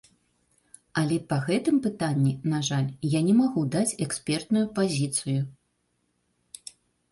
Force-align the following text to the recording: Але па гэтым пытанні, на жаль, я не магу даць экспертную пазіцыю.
Але 1.01 1.17
па 1.33 1.37
гэтым 1.49 1.77
пытанні, 1.87 2.33
на 2.55 2.63
жаль, 2.71 2.89
я 3.17 3.21
не 3.29 3.37
магу 3.43 3.61
даць 3.77 3.93
экспертную 4.07 4.65
пазіцыю. 4.79 5.39